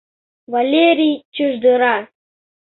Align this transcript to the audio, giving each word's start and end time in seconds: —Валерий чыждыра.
—Валерий 0.53 1.15
чыждыра. 1.35 1.95